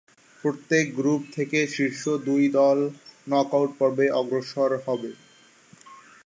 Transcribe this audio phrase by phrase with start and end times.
[0.43, 2.79] প্রত্যেক গ্রুপ থেকে শীর্ষ দুই দল
[3.27, 5.11] নক-আউট পর্বে অগ্রসর হবে।